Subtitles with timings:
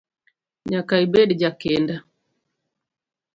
[0.69, 1.95] Nyaka ibed jakinda.